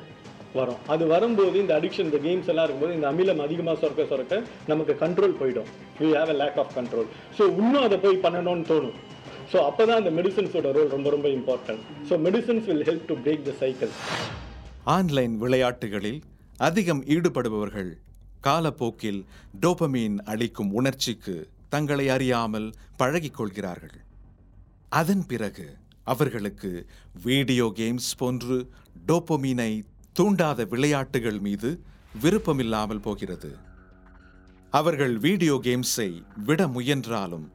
வரும். 0.59 0.81
அது 0.93 1.05
வரும்போது 1.13 1.57
இந்த 1.63 1.73
அடிக்ஷன் 1.79 2.09
இந்த 2.09 2.19
கேம்ஸ் 2.27 2.49
எல்லாம் 2.53 2.67
இருக்கும்போது 2.67 2.97
இந்த 2.99 3.07
அமிலம் 3.13 3.43
அதிகமாக 3.47 3.77
சுரக்க 3.83 4.05
சுரக்க 4.13 4.35
நமக்கு 4.73 4.95
கண்ட்ரோல் 5.03 5.37
போயிடும். 5.41 5.69
We 6.01 6.09
have 6.19 6.33
a 6.35 6.37
lack 6.43 6.59
of 6.63 6.73
control 6.79 7.09
so 7.39 7.45
இன்னும் 7.61 7.85
அதை 7.89 7.99
போய் 8.05 8.23
பண்ணணும்னு 8.25 8.67
தோணும். 8.73 8.97
ஸோ 9.53 9.59
அப்போ 9.69 9.83
தான் 9.89 10.01
அந்த 10.03 10.11
மெடிசன்ஸோட 10.19 10.71
ரோல் 10.77 10.91
ரொம்ப 10.97 11.11
ரொம்ப 11.15 11.29
important 11.39 11.83
so 12.09 12.17
medicines 12.27 12.67
will 12.71 12.87
help 12.89 13.07
to 13.11 13.17
break 13.25 13.45
the 13.49 13.55
cycle 13.63 13.93
online 14.97 15.35
விளையாட்டுகளில் 15.45 16.21
அதிகம் 16.69 17.03
ஈடுபடுபவர்கள் 17.15 17.91
காலப்போக்கில் 18.47 19.21
டோபமீன் 19.65 20.19
அளிக்கும் 20.33 20.73
உணர்ச்சிக்கு 20.81 21.37
தங்களை 21.75 22.07
அறியாமல் 22.17 22.69
பழகிக்கொள்கிறார்கள் 23.01 23.97
அதன் 25.01 25.25
பிறகு 25.33 25.67
அவர்களுக்கு 26.07 26.71
வீடியோ 27.25 27.67
கேம்ஸ் 27.81 28.11
போன்று 28.21 28.57
டோப்போமீனை 29.09 29.73
தூண்டாத 30.17 30.69
விளையாட்டுகள் 30.69 31.39
மீது 31.39 31.69
விருப்பமில்லாமல் 32.21 33.01
போகிறது. 33.01 33.51
அவர்கள் 34.71 35.19
வீடியோ 35.19 35.61
கேம்ஸை 35.63 36.23
விட 36.45 36.69
முயன்றாலும் 36.69 37.47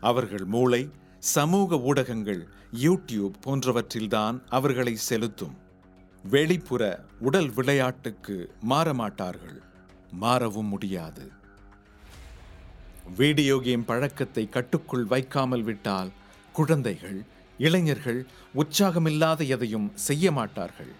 அவர்கள் 0.00 0.44
மூளை 0.44 0.82
சமூக 1.18 1.76
ஊடகங்கள் 1.80 2.42
யூடியூப் 2.82 3.36
போன்றவற்றில்தான் 3.44 4.36
அவர்களை 4.48 4.96
செலுத்தும். 4.96 5.56
வெளிப்புற 6.24 6.82
உடல் 7.20 7.50
விளையாட்டுக்கு 7.50 8.36
மாறமாட்டார்கள். 8.68 9.58
மாறவும் 10.10 10.70
முடியாது. 10.74 11.24
வீடியோ 13.16 13.56
கேம் 13.62 13.84
பழக்கத்தை 13.84 14.48
கட்டுக்குள் 14.48 15.04
வைக்காமல் 15.04 15.62
விட்டால் 15.62 16.10
குழந்தைகள் 16.52 17.18
இளைஞர்கள் 17.58 18.20
உற்சாகமில்லாத 18.54 19.40
எதையும் 19.46 19.88
செய்ய 20.08 20.32
மாட்டார்கள். 20.32 20.92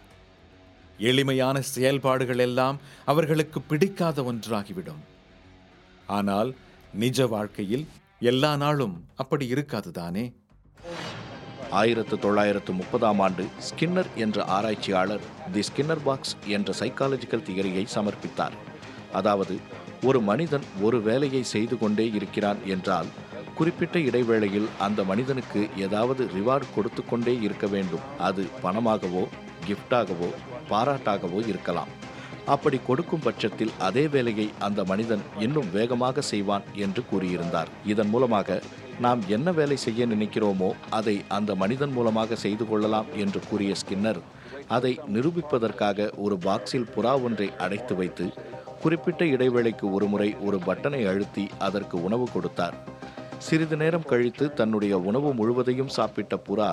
எளிமையான 1.10 1.56
செயல்பாடுகள் 1.72 2.42
எல்லாம் 2.46 2.78
அவர்களுக்கு 3.12 3.60
பிடிக்காத 3.70 4.22
ஒன்றாகிவிடும். 4.30 5.02
ஆனால் 6.18 6.50
நிஜ 7.02 7.26
வாழ்க்கையில் 7.34 7.84
எல்லா 8.30 8.50
நாளும் 8.62 8.96
அப்படி 9.22 9.46
இருக்காதுதானே 9.54 10.24
ஆயிரத்து 11.80 12.16
தொள்ளாயிரத்து 12.24 12.72
முப்பதாம் 12.80 13.20
ஆண்டு 13.26 13.44
ஸ்கின்னர் 13.68 14.10
என்ற 14.24 14.44
ஆராய்ச்சியாளர் 14.56 15.24
தி 15.54 15.62
ஸ்கின்னர் 15.68 16.02
பாக்ஸ் 16.08 16.34
என்ற 16.56 16.72
சைக்காலஜிக்கல் 16.80 17.46
தியரியை 17.48 17.84
சமர்ப்பித்தார். 17.94 18.56
அதாவது 19.12 19.54
ஒரு 20.08 20.20
மனிதன் 20.30 20.66
ஒரு 20.86 20.98
வேலையை 21.02 21.42
செய்து 21.54 21.78
கொண்டே 21.78 22.06
இருக்கிறான் 22.18 22.60
என்றால் 22.74 23.10
குறிப்பிட்ட 23.58 23.98
இடைவேளையில் 24.08 24.68
அந்த 24.86 25.00
மனிதனுக்கு 25.10 25.60
ஏதாவது 25.86 26.22
ரிவார்டு 26.36 26.68
கொடுத்து 26.74 27.02
கொண்டே 27.04 27.34
இருக்க 27.46 27.66
வேண்டும். 27.74 28.06
அது 28.28 28.44
பணமாகவோ 28.62 29.24
கிஃப்டாகவோ 29.66 30.30
பாராட்டாகவோ 30.70 31.40
இருக்கலாம். 31.52 31.92
அப்படி 32.54 32.78
கொடுக்கும் 32.86 33.22
பட்சத்தில் 33.26 33.76
அதே 33.88 34.02
வேலையை 34.14 34.46
அந்த 34.66 34.80
மனிதன் 34.90 35.22
இன்னும் 35.44 35.68
வேகமாக 35.76 36.22
செய்வான் 36.30 36.64
என்று 36.84 37.02
கூறியிருந்தார். 37.10 37.70
இதன் 37.92 38.10
மூலமாக 38.14 38.58
நாம் 39.04 39.20
என்ன 39.36 39.48
வேலை 39.58 39.76
செய்ய 39.84 40.06
நினைக்கிறோமோ 40.06 40.68
அதை 40.98 41.14
அந்த 41.36 41.50
மனிதன் 41.62 41.94
மூலமாக 41.96 42.36
செய்து 42.42 42.64
கொள்ளலாம் 42.66 43.08
என்று 43.22 43.40
கூறிய 43.50 43.74
ஸ்கின்னர் 43.80 44.20
அதை 44.76 44.92
நிரூபிப்பதற்காக 45.14 46.08
ஒரு 46.24 46.36
பாக்ஸில் 46.44 46.90
புறா 46.96 47.14
ஒன்றை 47.26 47.48
அடைத்து 47.64 47.94
வைத்து 48.00 48.26
குறிப்பிட்ட 48.82 49.24
இடைவேளைக்கு 49.34 49.86
ஒருமுறை 49.96 50.28
ஒரு 50.46 50.58
பட்டனை 50.66 51.00
அழுத்தி 51.10 51.44
அதற்கு 51.66 51.96
உணவு 52.02 52.26
கொடுத்தார். 52.34 52.76
சிறிது 53.46 53.76
நேரம் 53.76 54.08
கழித்து 54.10 54.44
தன்னுடைய 54.60 54.94
உணவு 55.08 55.30
முழுவதையும் 55.40 55.94
சாப்பிட்ட 55.96 56.34
புறா 56.48 56.70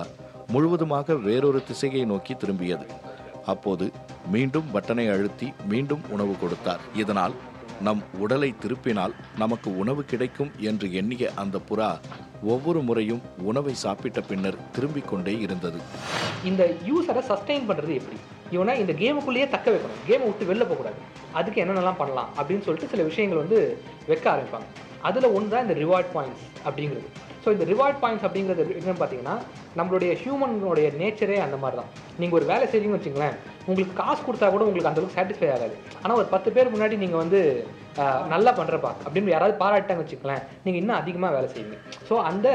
முழுவதுமாக 0.54 1.16
வேறொரு 1.28 1.60
திசையை 1.70 2.04
நோக்கி 2.12 2.34
திரும்பியது. 2.34 2.88
அப்போது 3.52 3.86
மீண்டும் 4.34 4.68
பட்டனை 4.74 5.06
அழுத்தி 5.14 5.48
மீண்டும் 5.72 6.04
உணவு 6.16 6.34
கொடுத்தார். 6.42 6.84
இதனால் 7.04 7.36
நம் 7.86 8.02
உடலை 8.24 8.50
திருப்பினால் 8.64 9.14
நமக்கு 9.42 9.70
உணவு 9.84 10.02
கிடைக்கும் 10.12 10.52
என்று 10.70 10.88
எண்ணிய 11.00 11.32
அந்த 11.44 11.60
புறா 11.70 11.90
ஒவ்வொரு 12.54 12.80
முறையும் 12.88 13.22
உணவை 13.50 13.74
சாப்பிட்ட 13.84 14.20
பின்னர் 14.30 14.60
திரும்பிக் 14.76 15.10
கொண்டே 15.12 15.34
இருந்தது. 15.46 15.80
இந்த 16.50 16.64
யூஸரை 16.90 17.24
சஸ்டெயின் 17.32 17.68
பண்ணுறது 17.70 17.96
எப்படி? 18.00 18.20
இவனை 18.56 18.76
இந்த 18.84 18.94
கேமுக்குள்ளேயே 19.02 19.48
தக்க 19.56 19.68
வைக்கணும். 19.74 20.00
கேமை 20.10 20.26
விட்டு 20.30 20.50
வெளில 20.52 20.64
போகக்கூடாது. 20.70 21.00
அதுக்கு 21.40 21.62
என்னென்னலாம் 21.64 22.02
பண்ணலாம் 22.04 22.32
அப்படின்னு 22.38 22.66
சொல்லிட்டு 22.68 22.94
சில 22.94 23.04
விஷயங்கள் 23.10 23.44
வந்து 23.44 23.60
வைக்க 24.10 24.26
ஆரம்பிப்பாங்க. 24.34 24.70
அதில் 25.10 25.34
ஒன்று 25.38 25.54
தான் 25.54 25.66
இந்த 25.66 25.76
ரிவார்ட் 25.84 26.10
பாயிண்ட்ஸ் 26.16 26.46
அப்படிங்கிறது. 26.68 27.10
ஸோ 27.44 27.50
இந்த 27.56 27.66
ரிவார்ட் 27.72 28.00
பாயிண்ட்ஸ் 28.02 28.26
அப்படிங்கிறது 28.28 28.64
என்னன்னு 28.80 29.00
பார்த்தீங்கன்னா 29.02 29.36
நம்மளுடைய 29.78 30.12
ஹியூமனுடைய 30.24 30.88
நேச்சரே 31.00 31.38
அந்த 31.46 31.58
மாதிரி 31.62 31.78
தான் 31.80 31.92
நீங்கள் 32.20 32.38
ஒரு 32.40 32.46
வேலை 32.50 32.66
செய்றீங்கன்னு 32.72 33.00
வச்சுங்களேன் 33.00 33.38
உங்களுக்கு 33.68 33.96
காசு 34.02 34.22
கொடுத்தா 34.26 34.48
கூட 34.54 34.64
உங்களுக்கு 34.66 34.90
அந்தளவுக்கு 34.90 35.18
சாட்டிஸ்ஃபை 35.18 35.50
ஆகாது. 35.54 35.76
ஆனால் 36.02 36.20
ஒரு 36.22 36.28
பத்து 36.34 36.50
பேர் 36.56 36.74
முன்னாடி 36.74 36.96
நீங்கள் 37.04 37.22
வந்து 37.24 37.40
நல்லா 38.34 38.52
பண்ணுறப்பா 38.60 38.92
அப்படின்னு 39.06 39.34
யாராவது 39.34 39.56
பாராட்டாங்க 39.64 40.04
வச்சுக்கலாம் 40.04 40.44
நீங்கள் 40.66 40.82
இன்னும் 40.82 41.00
அதிகமாக 41.00 41.36
வேலை 41.38 41.48
செய்வீங்க. 41.54 41.80
ஸோ 42.10 42.14
அந்த 42.30 42.50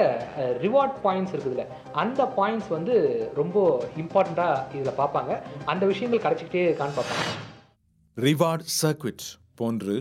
ரிவார்ட் 0.67 0.97
பாயிண்ட்ஸ் 1.07 1.35
இருக்குதுல்ல 1.35 1.67
அந்த 2.03 2.29
பாயிண்ட்ஸ் 2.39 2.71
வந்து 2.77 2.95
ரொம்ப 3.41 3.57
இம்பார்ட்டண்ட்டாக 4.03 4.77
இதில் 4.77 4.99
பார்ப்பாங்க. 5.03 5.33
அந்த 5.73 5.87
விஷயங்கள் 5.93 6.25
கிடச்சிக்கிட்டே 6.27 6.65
இருக்கான்னு 6.69 6.99
பார்ப்பாங்க. 7.01 7.27
ரிவார்ட் 8.17 8.67
சர்க்விட் 8.83 9.27
போன்று 9.63 9.97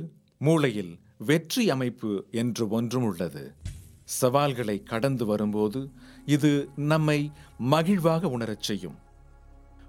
மூளையில் 0.48 0.94
வெற்றி 1.20 1.70
அமைப்பு 1.70 2.26
என்று 2.32 2.70
ஒன்றும் 2.70 3.04
உள்ளது. 3.04 3.44
சவால்களை 4.04 4.84
கடந்து 4.84 5.26
வரும்போது 5.26 5.90
இது 6.26 6.70
நம்மை 6.76 7.32
மகிழ்வாக 7.72 8.24
உணரச் 8.24 8.62
செய்யும். 8.62 8.98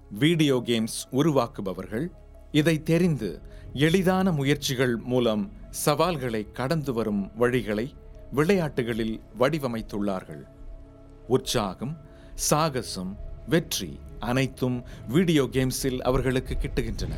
வீடியோ 0.09 0.61
கேம்ஸ் 0.65 0.97
உருவாக்குபவர்கள் 1.11 2.07
இதை 2.51 2.83
தெரிந்து 2.83 3.41
எளிதான 3.73 4.31
முயற்சிகள் 4.31 4.95
மூலம் 4.97 5.51
சவால்களை 5.69 6.51
கடந்து 6.51 6.93
வரும் 6.93 7.31
வழிகளை 7.39 7.87
விளையாட்டுகளில் 8.31 9.21
வடிவமைத்துள்ளார்கள். 9.39 10.43
உற்சாகம் 11.27 11.93
சாகசம் 12.33 13.13
வெற்றி 13.47 13.99
அனைத்தும் 14.19 14.83
வீடியோ 15.07 15.43
கேம்ஸில் 15.51 15.99
அவர்களுக்கு 15.99 16.57
கிட்டுகின்றன. 16.61 17.13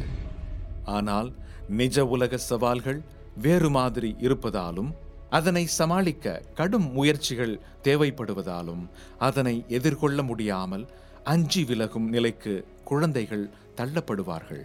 ஆனால் 0.84 1.34
நிஜ 1.70 2.06
உலக 2.06 2.38
சவால்கள் 2.38 3.04
வேறு 3.42 3.70
மாதிரி 3.70 4.16
இருப்பதாலும் 4.20 4.92
அதனை 5.30 5.64
சமாளிக்க 5.80 6.42
கடும் 6.56 6.88
முயற்சிகள் 6.92 7.54
தேவைப்படுவதாலும் 7.84 8.84
அதனை 9.28 9.56
எதிர்கொள்ள 9.68 10.24
முடியாமல் 10.24 10.86
அஞ்சி 11.24 11.64
விலகும் 11.64 12.08
நிலைக்கு 12.10 12.54
குழந்தைகள் 12.84 13.46
தள்ளப்படுவார்கள். 13.78 14.64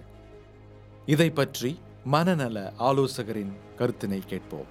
இதை 1.07 1.31
பற்றி 1.31 1.71
மனநல 2.05 2.59
ஆலோசகரின் 2.79 3.53
கருத்தினை 3.79 4.21
கேட்போம். 4.27 4.71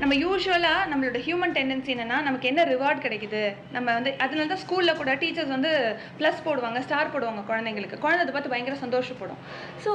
நம்ம 0.00 0.14
யூஸ்வலாக 0.22 0.88
நம்மளோட 0.90 1.18
ஹியூமன் 1.26 1.54
டெண்டன்சி 1.56 1.90
என்னென்னா 1.92 2.16
நமக்கு 2.26 2.48
என்ன 2.50 2.62
ரிவார்ட் 2.72 3.02
கிடைக்குது? 3.04 3.40
நம்ம 3.76 3.86
வந்து 3.98 4.10
அதனால 4.24 4.48
தான் 4.50 4.60
ஸ்கூலில் 4.64 4.98
கூட 4.98 5.12
டீச்சர்ஸ் 5.22 5.54
வந்து 5.54 5.70
ப்ளஸ் 6.18 6.42
போடுவாங்க 6.46 6.80
ஸ்டார் 6.86 7.12
போடுவாங்க 7.14 7.42
குழந்தைங்களுக்கு. 7.50 7.98
குழந்தை 8.04 8.32
பார்த்து 8.34 8.52
பயங்கர 8.54 8.76
சந்தோஷப்படும். 8.82 9.40
ஸோ 9.84 9.92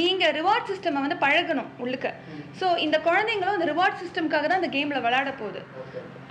நீங்கள் 0.00 0.34
ரிவார்ட் 0.38 0.68
சிஸ்டமை 0.72 1.04
வந்து 1.06 1.18
பழகணும் 1.24 1.70
உள்ளுக்க. 1.84 2.10
ஸோ 2.60 2.68
இந்த 2.86 2.98
குழந்தைங்களும் 3.08 3.56
அந்த 3.58 3.68
ரிவார்ட் 3.72 4.00
சிஸ்டம்காக 4.02 4.46
தான் 4.48 4.60
அந்த 4.62 4.72
கேமில் 4.76 5.04
விளையாட 5.06 5.32
போகுது. 5.40 5.62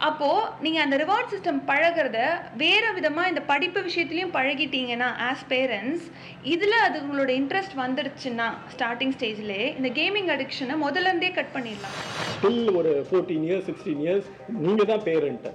அப்போது 0.07 0.45
நீங்கள் 0.63 0.83
அந்த 0.83 0.95
ரிவார்ட் 1.01 1.31
சிஸ்டம் 1.31 1.59
பழகிறத 1.69 2.19
வேறு 2.61 2.87
விதமாக 2.97 3.31
இந்த 3.31 3.41
படிப்பு 3.51 3.79
விஷயத்துலையும் 3.87 4.33
பழகிட்டீங்கன்னா 4.37 5.09
ஆஸ் 5.29 5.43
பேரண்ட்ஸ் 5.51 6.05
இதில் 6.53 6.77
அது 6.85 6.95
உங்களோட 7.03 7.31
இன்ட்ரெஸ்ட் 7.39 7.75
வந்துடுச்சுன்னா 7.83 8.47
ஸ்டார்டிங் 8.75 9.13
ஸ்டேஜ்லேயே 9.17 9.67
இந்த 9.79 9.89
கேமிங் 9.99 10.31
அடிக்ஷனை 10.35 10.77
முதல்ல 10.85 11.11
இருந்தே 11.11 11.31
கட் 11.39 11.53
பண்ணிடலாம். 11.55 11.97
டில் 12.45 12.71
ஒரு 12.79 12.93
ஃபோர்டீன் 13.09 13.45
இயர்ஸ் 13.49 13.67
சிக்ஸ்டீன் 13.69 14.01
இயர்ஸ் 14.05 14.29
நீங்கள் 14.65 14.89
தான் 14.93 15.05
பேரண்ட்டு 15.09 15.51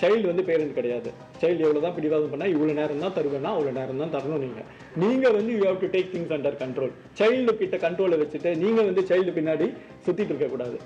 சைல்டு 0.00 0.26
வந்து 0.30 0.44
பேரண்ட் 0.48 0.76
கிடையாது. 0.78 1.10
சைல்டு 1.40 1.64
எவ்வளோ 1.66 1.80
தான் 1.84 1.94
பிடிவாதம் 1.98 2.32
பண்ணால் 2.32 2.52
இவ்வளோ 2.54 2.72
நேரம் 2.80 3.02
தான் 3.04 3.14
தருவேன்னா 3.18 3.50
அவ்வளோ 3.56 3.72
நேரம் 3.78 4.02
தான் 4.02 4.14
தரணும் 4.16 4.42
நீங்கள் 4.46 4.66
நீங்கள் 5.02 5.36
வந்து 5.38 5.52
you 5.58 5.64
have 5.68 5.82
to 5.84 5.88
take 5.94 6.12
things 6.14 6.34
under 6.36 6.58
control 6.62 6.92
child 7.20 7.54
கிட்ட 7.62 7.78
கண்ட்ரோலை 7.84 8.18
வச்சுட்டு 8.22 8.50
நீங்கள் 8.64 8.88
வந்து 8.90 9.04
சைல்டு 9.10 9.36
பின்னாடி 9.38 9.68
சுற்றிட்டு 10.06 10.32
இருக்கக்கூடாது. 10.32 10.78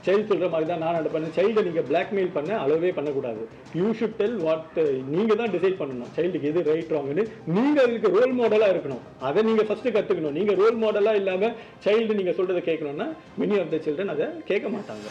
சைல்டு 0.00 0.26
சொல்கிற 0.26 0.48
மாதிரி 0.48 0.70
தான் 0.70 0.78
நான் 0.78 0.94
நடப்பேன் 0.94 1.30
சைல்டை 1.36 1.62
நீங்கள் 1.62 1.84
பிளாக்மெயில் 1.84 2.32
பண்ண 2.32 2.58
அளவே 2.58 2.92
பண்ணக்கூடாது. 2.92 3.48
யூ 3.74 3.92
ஷுட் 3.92 4.16
டெல் 4.16 4.36
வாட் 4.36 4.80
நீங்கள் 5.08 5.36
தான் 5.36 5.50
டிசைட் 5.50 5.80
பண்ணணும். 5.82 6.10
சைல்டுக்கு 6.16 6.42
எது 6.42 6.62
ரைட் 6.62 6.90
ராங்னு 6.90 7.32
நீங்கள் 7.46 7.84
அதுக்கு 7.84 8.08
ரோல் 8.08 8.38
மாடலாக 8.38 8.76
இருக்கணும். 8.76 9.20
அதை 9.20 9.42
நீங்கள் 9.42 9.66
ஃபஸ்ட்டு 9.66 9.94
கற்றுக்கணும் 9.94 10.30
நீங்கள் 10.30 10.56
ரோல் 10.56 10.78
மாடலாக 10.78 11.14
இல்லாமல் 11.14 11.54
சைல்டு 11.84 12.14
நீங்கள் 12.14 12.34
சொல்கிறத 12.34 12.64
கேட்கணுன்னா 12.68 13.16
மெனி 13.38 13.60
ஆஃப் 13.60 13.70
த 13.70 13.76
சில்ட்ரன் 13.76 14.06
அதை 14.06 14.26
கேட்க 14.44 14.68
மாட்டாங்க. 14.68 15.06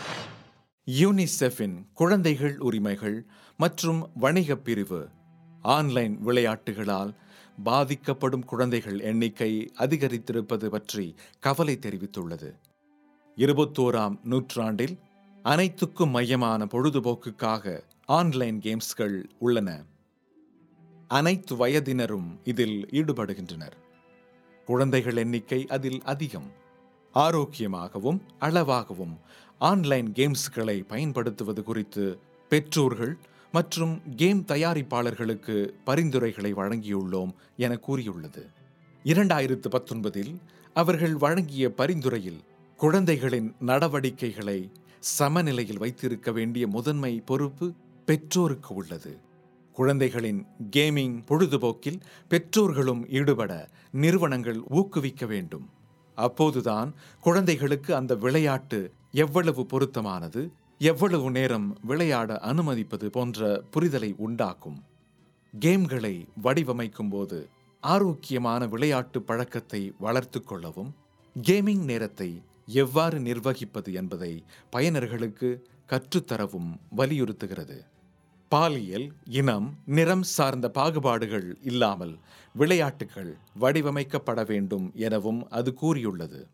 யூனிசெஃபின் 1.00 1.76
குழந்தைகள் 1.94 2.58
உரிமைகள் 2.60 3.26
மற்றும் 3.58 4.10
வணிகப் 4.22 4.66
பிரிவு. 4.66 5.08
ஆன்லைன் 5.62 6.20
விளையாட்டுகளால் 6.26 7.14
பாதிக்கப்படும் 7.64 8.46
குழந்தைகள் 8.46 9.00
எண்ணிக்கை 9.00 9.72
அதிகரித்திருப்பது 9.80 10.66
பற்றி 10.66 11.16
கவலை 11.40 11.80
தெரிவித்துள்ளது. 11.82 12.52
இருபத்தோராம் 13.38 14.20
நூற்றாண்டில் 14.24 15.00
அனைத்துக்கும் 15.44 16.10
மையமான 16.10 16.66
பொழுதுபோக்குக்காக 16.66 17.84
ஆன்லைன் 18.06 18.60
கேம்ஸ்கள் 18.60 19.30
உள்ளன. 19.40 19.84
அனைத்து 21.08 21.56
வயதினரும் 21.56 22.40
இதில் 22.44 22.88
ஈடுபடுகின்றனர். 22.92 23.72
குழந்தைகள் 24.66 25.16
எண்ணிக்கை 25.16 25.68
அதில் 25.68 26.02
அதிகம். 26.04 26.52
ஆரோக்கியமாகவும் 27.14 28.22
அளவாகவும் 28.40 29.18
ஆன்லைன் 29.60 30.12
கேம்ஸ்களை 30.12 30.88
பயன்படுத்துவது 30.88 31.64
குறித்து 31.64 32.20
பெற்றோர்கள் 32.50 33.18
மற்றும் 33.52 34.02
கேம் 34.16 34.42
தயாரிப்பாளர்களுக்கு 34.42 35.70
பரிந்துரைகளை 35.84 36.54
வழங்கியுள்ளோம் 36.54 37.34
என 37.58 37.76
கூறியுள்ளது. 37.76 38.48
இரண்டாயிரத்து 39.04 39.70
பத்தொன்பதில் 39.72 40.36
அவர்கள் 40.74 41.16
வழங்கிய 41.16 41.74
பரிந்துரையில் 41.74 42.50
குழந்தைகளின் 42.82 43.56
நடவடிக்கைகளை 43.60 44.72
சமநிலையில் 45.00 45.78
வைத்திருக்க 45.78 46.32
வேண்டிய 46.32 46.68
முதன்மை 46.68 47.22
பொறுப்பு 47.26 47.74
பெற்றோருக்கு 48.06 48.76
உள்ளது. 48.76 49.20
குழந்தைகளின் 49.74 50.46
கேமிங் 50.76 51.24
பொழுதுபோக்கில் 51.26 52.00
பெற்றோர்களும் 52.30 53.10
ஈடுபட 53.10 53.70
நிறுவனங்கள் 53.92 54.60
ஊக்குவிக்க 54.70 55.26
வேண்டும். 55.26 55.70
அப்போதுதான் 56.16 56.94
குழந்தைகளுக்கு 57.22 57.96
அந்த 57.96 58.16
விளையாட்டு 58.16 58.92
எவ்வளவு 59.12 59.66
பொருத்தமானது 59.66 60.52
எவ்வளவு 60.78 61.32
நேரம் 61.32 61.78
விளையாட 61.82 62.40
அனுமதிப்பது 62.40 63.10
போன்ற 63.10 63.64
புரிதலை 63.74 64.16
உண்டாக்கும். 64.18 64.84
கேம்களை 65.60 66.28
வடிவமைக்கும் 66.44 67.10
போது 67.10 67.50
ஆரோக்கியமான 67.80 68.68
விளையாட்டு 68.68 69.22
பழக்கத்தை 69.22 69.94
வளர்த்துக் 70.00 70.48
கொள்ளவும் 70.48 70.96
கேமிங் 71.44 71.84
நேரத்தை 71.84 72.42
எவ்வாறு 72.66 73.20
நிர்வகிப்பது 73.20 73.94
என்பதை 73.94 74.44
பயனர்களுக்கு 74.72 75.62
கற்றுத்தரவும் 75.88 76.80
வலியுறுத்துகிறது. 76.98 77.86
பாலியல் 78.50 79.12
இனம் 79.26 79.78
நிறம் 79.86 80.24
சார்ந்த 80.24 80.72
பாகுபாடுகள் 80.74 81.58
இல்லாமல் 81.62 82.18
விளையாட்டுகள் 82.54 83.38
வடிவமைக்கப்பட 83.60 84.46
வேண்டும் 84.46 84.92
எனவும் 84.96 85.50
அது 85.50 85.74
கூறியுள்ளது. 85.74 86.48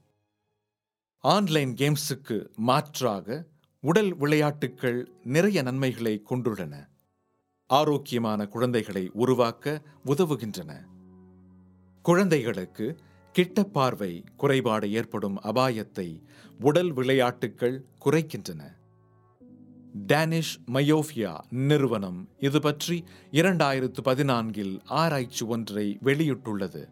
ஆன்லைன் 1.20 1.74
கேம்ஸுக்கு 1.74 2.56
மாற்றாக 2.56 3.46
உடல் 3.82 4.16
விளையாட்டுகள் 4.16 5.12
நிறைய 5.24 5.62
நன்மைகளை 5.62 6.24
கொண்டுள்ளன. 6.30 6.88
ஆரோக்கியமான 7.68 8.48
குழந்தைகளை 8.48 9.10
உருவாக்க 9.14 9.82
உதவுகின்றன. 10.06 10.82
குழந்தைகளுக்கு 12.02 12.98
கிட்ட 13.38 13.63
பார்வை 13.63 14.24
குறைபாடு 14.36 14.91
ஏற்படும் 14.91 15.36
அபாயத்தை 15.44 16.06
உடல் 16.60 16.91
விளையாட்டுகள் 16.91 17.75
குறைக்கின்றன. 18.06 18.62
டேனிஷ் 19.94 20.60
மயோஃபியா 20.74 21.34
நிறுவனம் 21.50 22.29
இது 22.39 22.62
பற்றி 22.62 23.03
இரண்டாயிரத்து 23.32 24.01
பதினான்கில் 24.03 24.74
ஆராய்ச்சி 24.86 25.46
ஒன்றை 25.46 26.00
வெளியிட்டுள்ளது. 26.03 26.84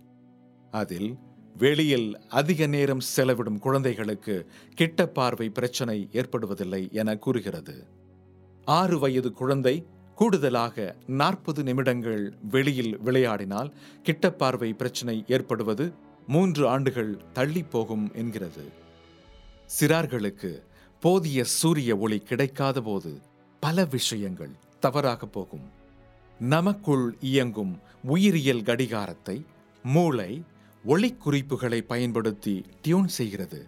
அதில் 0.71 1.17
வெளியில் 1.55 2.19
அதிக 2.27 2.67
நேரம் 2.67 3.03
செலவிடும் 3.15 3.59
குழந்தைகளுக்கு 3.59 4.47
கிட்ட 4.75 5.07
பார்வை 5.07 5.49
பிரச்சனை 5.49 6.09
ஏற்படுவதில்லை 6.11 6.91
என 6.91 7.17
கூறுகிறது. 7.17 7.87
ஆறு 8.65 8.99
வயது 8.99 9.31
குழந்தை 9.33 9.85
கூடுதலாக 10.15 10.95
நாற்பது 11.07 11.63
நிமிடங்கள் 11.63 12.33
வெளியில் 12.49 12.97
விளையாடினால் 12.99 13.73
கிட்ட 14.03 14.31
பார்வை 14.31 14.73
பிரச்சனை 14.73 15.23
ஏற்படுவது 15.27 15.95
மூன்று 16.27 16.67
ஆண்டுகள் 16.67 17.32
தள்ளி 17.34 17.63
போகும் 17.63 18.12
என்கிறது. 18.13 18.72
சிறார்களுக்கு 19.79 20.62
போதிய 21.00 21.44
சூரிய 21.44 21.98
ஒளி 21.98 22.20
கிடைக்காத 22.20 22.82
போது 22.82 23.22
பல 23.60 23.86
விஷயங்கள் 23.86 24.51
தவறாக 24.79 25.25
போகும். 25.25 25.65
நமக்குள் 26.39 27.17
இயங்கும் 27.20 27.79
உயிரியல் 28.03 28.63
கடிகாரத்தை 28.63 29.46
மூளை 29.84 30.44
ஒளிக்குறிப்புகளை 30.86 31.82
பயன்படுத்தி 31.82 32.65
டியூன் 32.82 33.08
செய்கிறது. 33.08 33.67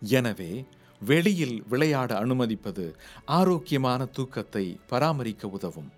எனவே 0.00 0.64
வெளியில் 1.00 1.62
விளையாட 1.68 2.16
அனுமதிப்பது 2.16 2.96
ஆரோக்கியமான 3.24 4.04
தூக்கத்தை 4.04 4.80
பராமரிக்க 4.86 5.48
உதவும். 5.48 5.90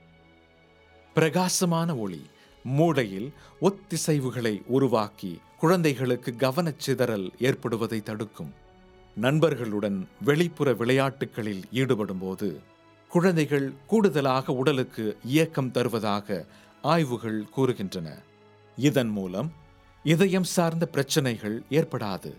பிரகாசமான 1.14 1.97
ஒளி 1.97 2.23
மூளையில் 2.62 3.32
ஒத்திசைவுகளை 3.61 4.62
உருவாக்கி 4.66 5.40
குழந்தைகளுக்கு 5.58 6.34
கவனச்சிதறல் 6.38 7.30
ஏற்படுவதை 7.38 8.02
தடுக்கும். 8.02 8.52
நண்பர்களுடன் 9.14 10.08
வெளிப்புற 10.24 10.72
விளையாட்டுகளில் 10.72 11.64
ஈடுபடும்போது 11.72 12.56
குழந்தைகள் 13.08 13.72
கூடுதலாக 13.86 14.52
உடலுக்கு 14.52 15.18
இயக்கம் 15.24 15.70
தருவதாக 15.70 16.46
ஆய்வுகள் 16.82 17.44
கூறுகின்றன. 17.56 18.09
இதன் 18.76 19.09
மூலம் 19.09 19.52
இதயம் 20.02 20.44
சார்ந்த 20.44 20.87
பிரச்சனைகள் 20.87 21.62
ஏற்படாது. 21.70 22.35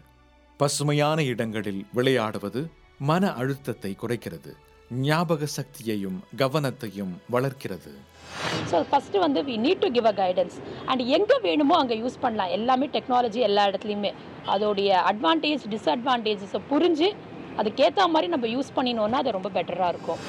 பசுமையான 0.58 1.24
இடங்களில் 1.24 1.86
விளையாடுவது 1.94 2.70
மன 3.00 3.34
அழுத்தத்தை 3.34 3.98
குறைக்கிறது. 4.02 4.54
ஞாபக 5.08 5.48
சக்தியையும் 5.56 6.16
கவனத்தையும் 6.42 7.12
வளர்க்கிறது. 7.34 7.92
ஸோ 8.70 8.78
ஃபஸ்ட்டு 8.90 9.22
வந்து 9.24 9.40
we 9.48 9.56
need 9.66 9.82
to 9.84 9.90
give 9.96 10.08
a 10.12 10.14
guidance 10.20 10.56
and 10.90 11.02
எங்கே 11.18 11.36
வேணுமோ 11.46 11.76
அங்கே 11.82 11.96
யூஸ் 12.04 12.18
பண்ணலாம். 12.24 12.54
எல்லாமே 12.58 12.86
டெக்னாலஜி 12.96 13.42
எல்லா 13.48 13.64
இடத்துலையுமே. 13.70 14.12
அதோடைய 14.54 14.90
அட்வான்டேஜ் 15.12 15.66
டிஸ்அட்வான்டேஜஸை 15.74 16.62
புரிஞ்சு 16.72 17.10
அதுக்கேற்ற 17.62 18.08
மாதிரி 18.14 18.28
நம்ம 18.34 18.48
யூஸ் 18.56 18.72
பண்ணினோன்னா 18.78 19.20
அது 19.24 19.36
ரொம்ப 19.38 19.50
பெட்டராக 19.58 19.92
இருக்கும். 19.94 20.22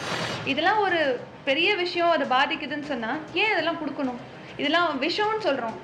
இதெல்லாம் 0.52 0.80
ஒரு 0.86 1.00
பெரிய 1.48 1.70
விஷயம் 1.82 2.12
அதை 2.16 2.26
பாதிக்குதுன்னு 2.36 2.88
சொன்னால் 2.92 3.20
ஏன் 3.42 3.52
இதெல்லாம் 3.54 3.80
கொடுக்கணும்? 3.82 4.20
இதெல்லாம் 4.60 4.90
விஷம்னு 5.06 5.46
சொல்கிறோம் 5.46 5.78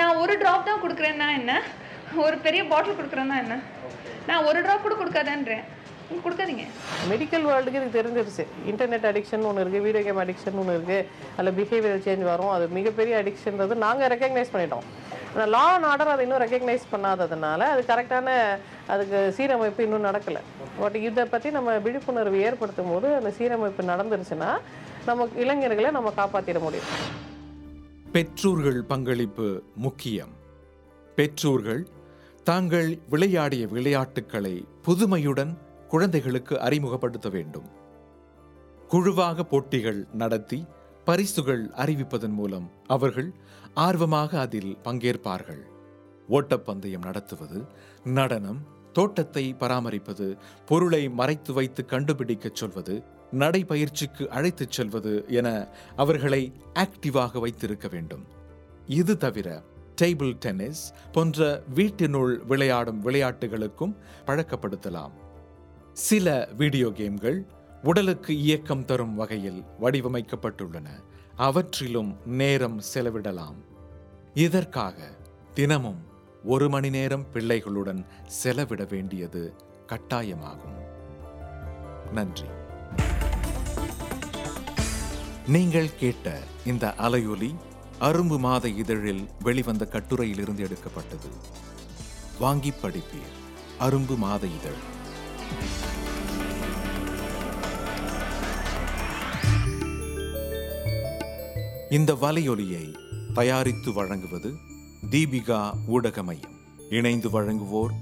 நான் 0.00 0.18
ஒரு 0.22 0.34
ட்ராப் 0.42 0.68
தான் 0.70 0.82
கொடுக்குறேன்னா 0.84 1.28
என்ன? 1.40 1.52
ஒரு 2.24 2.38
பெரிய 2.46 2.62
பாட்டில் 2.72 2.98
கொடுக்குறேன்னா 3.00 3.38
என்ன? 3.44 3.56
நான் 4.30 4.46
ஒரு 4.48 4.58
ட்ராப் 4.64 4.84
கூட 4.86 4.96
கொடுக்காதேன்றேன். 5.02 5.64
கொடுக்காதீங்க. 6.24 6.64
மெடிக்கல் 7.10 7.46
வேர்ல்டுக்கு 7.48 7.80
இது 7.80 7.96
தெரிஞ்சிருச்சு. 7.98 8.44
இன்டர்நெட் 8.70 9.06
அடிக்ஷன் 9.10 9.46
ஒன்று 9.48 9.62
இருக்குது 9.62 9.84
வீடியோ 9.86 10.02
கேம் 10.06 10.22
அடிக்ஷன் 10.24 10.58
ஒன்று 10.62 10.76
இருக்குது 10.76 11.06
அதில் 11.36 11.56
பிஹேவியர் 11.58 12.04
சேஞ்ச் 12.06 12.24
வரும். 12.32 12.52
அது 12.56 12.64
மிகப்பெரிய 12.78 13.14
அடிக்ஷன்றது 13.22 13.76
நாங்கள் 13.84 14.10
ரெக்கக்னைஸ் 14.14 14.52
பண்ணிட்டோம். 14.54 14.86
ஆனால் 15.32 15.50
லா 15.54 15.64
அண்ட் 15.74 15.88
ஆர்டர் 15.90 16.12
அதை 16.14 16.24
இன்னும் 16.26 16.42
ரெக்கக்னைஸ் 16.44 16.84
பண்ணாததுனால 16.92 17.60
அது 17.74 17.82
கரெக்டான 17.90 18.28
அதுக்கு 18.94 19.18
சீரமைப்பு 19.36 19.84
இன்னும் 19.86 20.06
நடக்கலை. 20.08 20.42
பட் 20.82 20.98
இதை 21.08 21.24
பற்றி 21.34 21.50
நம்ம 21.56 21.78
விழிப்புணர்வு 21.86 22.38
ஏற்படுத்தும் 22.48 22.92
போது 22.92 23.08
அந்த 23.20 23.32
சீரமைப்பு 23.38 23.84
நடந்துருச்சுன்னா 23.92 24.50
நம்ம 25.08 25.28
இளைஞர்களை 25.44 25.90
நம்ம 25.98 26.12
காப்பாற்றிட 26.20 26.60
முடியும். 26.66 26.92
பெற்றோர்கள் 28.16 28.80
பங்களிப்பு 28.92 29.48
முக்கியம். 29.86 30.32
பெற்றோர்கள் 31.18 31.82
தாங்கள் 32.48 32.88
விளையாடிய 33.12 33.64
விளையாட்டுக்களை 33.74 34.54
புதுமையுடன் 34.86 35.52
குழந்தைகளுக்கு 35.92 36.60
அறிமுகப்படுத்த 36.60 37.28
வேண்டும். 37.28 37.64
குழுவாக 38.88 39.44
போட்டிகள் 39.44 40.06
நடத்தி 40.12 40.64
பரிசுகள் 41.04 41.68
அறிவிப்பதன் 41.68 42.34
மூலம் 42.38 42.70
அவர்கள் 42.86 43.34
ஆர்வமாக 43.74 44.40
அதில் 44.40 44.78
பங்கேற்பார்கள். 44.84 45.62
ஓட்டப்பந்தயம் 46.28 47.04
நடத்துவது 47.04 47.64
நடனம் 48.04 48.60
தோட்டத்தை 48.92 49.54
பராமரிப்பது 49.54 50.36
பொருளை 50.66 51.08
மறைத்து 51.08 51.52
வைத்து 51.52 51.84
கண்டுபிடிக்கச் 51.84 52.54
சொல்வது 52.54 53.02
நடைபயிற்சிக்கு 53.32 54.28
அழைத்துச் 54.28 54.70
செல்வது 54.70 55.24
என 55.28 55.68
அவர்களை 55.96 56.52
ஆக்டிவாக 56.74 57.40
வைத்திருக்க 57.40 57.88
வேண்டும். 57.88 58.24
இது 58.86 59.16
தவிர 59.16 59.62
டேபிள் 60.00 60.32
டென்னிஸ் 60.32 60.92
போன்ற 61.12 61.62
வீட்டினுள் 61.74 62.38
விளையாடும் 62.44 63.04
விளையாட்டுகளுக்கும் 63.04 63.96
பழக்கப்படுத்தலாம். 64.26 65.12
சில 65.92 66.48
வீடியோ 66.56 66.90
கேம்கள் 66.90 67.46
உடலுக்கு 67.82 68.38
இயக்கம் 68.38 68.84
தரும் 68.84 69.14
வகையில் 69.14 69.64
வடிவமைக்கப்பட்டுள்ளன. 69.80 70.86
அவற்றிலும் 71.36 72.16
நேரம் 72.24 72.82
செலவிடலாம். 72.94 73.54
இதற்காக 74.34 75.08
தினமும் 75.54 76.06
ஒரு 76.44 76.68
மணி 76.68 76.90
நேரம் 76.90 77.26
பிள்ளைகளுடன் 77.34 78.04
செலவிட 78.26 78.86
வேண்டியது 78.90 79.54
கட்டாயமாகும். 79.86 80.78
நன்றி. 82.12 82.46
நீங்கள் 85.46 85.94
கேட்ட 85.98 86.38
இந்த 86.66 86.94
அலையொலி 86.94 87.54
அரும்பு 88.00 88.38
மாத 88.38 88.68
இதழில் 88.68 89.28
வெளிவந்த 89.42 89.88
கட்டுரையிலிருந்து 89.90 90.58
எடுக்கப்பட்டது. 90.58 91.26
வாங்கி 92.40 92.70
படிப்பீர். 92.70 93.40
அரும்பு 93.80 94.16
மாத 94.16 94.46
இதழ். 94.46 95.00
இந்த 101.90 102.14
வலையொலியை 102.14 102.94
தயாரித்து 103.32 103.92
வழங்குவது 103.92 104.54
தீபிகா 105.10 105.72
ஊடக 105.86 106.22
மையம் 106.22 106.50
இணைந்து 106.90 107.30
வழங்குவோர் 107.30 107.92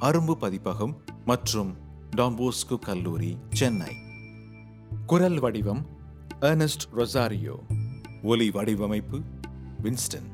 அரும்பு 0.00 0.32
பதிப்பகம் 0.32 1.02
மற்றும் 1.24 1.76
டாம்போஸ்கு 2.16 2.78
கல்லூரி 2.78 3.38
சென்னை. 3.50 3.96
குரல் 5.06 5.38
வடிவம் 5.38 5.86
ஏர்னஸ்ட் 6.40 6.88
ரொசாரியோ. 6.96 7.56
ஒலி 8.22 8.50
வடிவமைப்பு 8.50 9.20
வின்ஸ்டன். 9.82 10.33